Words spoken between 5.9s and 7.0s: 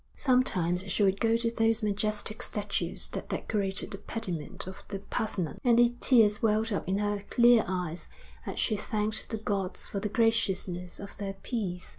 tears welled up in